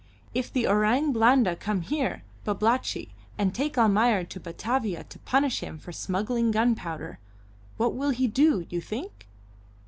"If 0.33 0.51
the 0.51 0.65
Orang 0.65 1.11
Blanda 1.11 1.55
come 1.55 1.81
here, 1.81 2.23
Babalatchi, 2.43 3.13
and 3.37 3.53
take 3.53 3.77
Almayer 3.77 4.23
to 4.23 4.39
Batavia 4.39 5.03
to 5.03 5.19
punish 5.19 5.59
him 5.59 5.77
for 5.77 5.91
smuggling 5.91 6.49
gunpowder, 6.49 7.19
what 7.77 7.93
will 7.93 8.09
he 8.09 8.25
do, 8.27 8.65
you 8.71 8.81
think?" 8.81 9.27